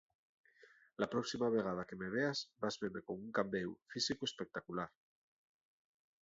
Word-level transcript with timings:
La 1.01 1.07
próxima 1.11 1.49
vegada 1.55 1.85
que 1.91 1.99
me 1.99 2.07
veas 2.15 2.41
vas 2.65 2.79
veme 2.85 3.05
con 3.11 3.21
un 3.27 3.31
cambéu 3.41 3.69
físicu 3.93 4.23
espectacular. 4.31 4.89